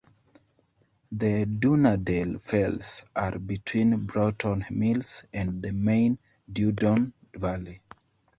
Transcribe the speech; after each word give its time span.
The 1.11 1.45
"Dunnerdale 1.45 2.41
Fells" 2.41 3.03
are 3.15 3.37
between 3.37 4.07
Broughton 4.07 4.65
Mills 4.71 5.23
and 5.31 5.61
the 5.61 5.73
main 5.73 6.17
Duddon 6.51 7.13
Valley. 7.35 7.79